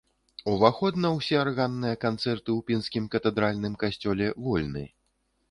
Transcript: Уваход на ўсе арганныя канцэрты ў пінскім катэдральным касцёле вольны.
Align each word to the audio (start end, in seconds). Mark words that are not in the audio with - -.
Уваход 0.51 0.95
на 1.03 1.09
ўсе 1.17 1.35
арганныя 1.41 1.99
канцэрты 2.05 2.43
ў 2.43 2.59
пінскім 2.71 3.05
катэдральным 3.17 3.77
касцёле 3.85 4.33
вольны. 4.49 4.83